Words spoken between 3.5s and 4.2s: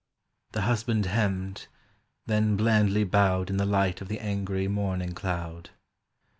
In the light of the